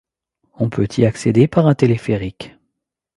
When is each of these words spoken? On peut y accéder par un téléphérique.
On 0.55 0.71
peut 0.71 0.87
y 0.97 1.05
accéder 1.05 1.47
par 1.47 1.67
un 1.67 1.75
téléphérique. 1.75 2.55